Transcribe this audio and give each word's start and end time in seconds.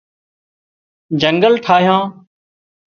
جنگل 1.21 1.53
ٺاهيان 1.65 2.03